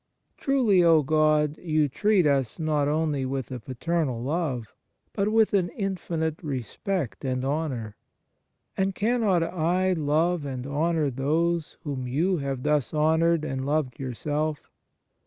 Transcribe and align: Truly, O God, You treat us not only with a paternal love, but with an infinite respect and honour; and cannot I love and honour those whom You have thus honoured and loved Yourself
Truly, 0.35 0.83
O 0.83 1.03
God, 1.03 1.59
You 1.59 1.87
treat 1.87 2.25
us 2.25 2.57
not 2.57 2.87
only 2.87 3.23
with 3.23 3.51
a 3.51 3.59
paternal 3.59 4.19
love, 4.23 4.73
but 5.13 5.31
with 5.31 5.53
an 5.53 5.69
infinite 5.69 6.41
respect 6.41 7.23
and 7.23 7.45
honour; 7.45 7.95
and 8.75 8.95
cannot 8.95 9.43
I 9.43 9.93
love 9.93 10.43
and 10.43 10.65
honour 10.65 11.11
those 11.11 11.77
whom 11.83 12.07
You 12.07 12.37
have 12.37 12.63
thus 12.63 12.95
honoured 12.95 13.45
and 13.45 13.63
loved 13.63 13.99
Yourself 13.99 14.71